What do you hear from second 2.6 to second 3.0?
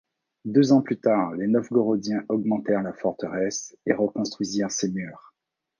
la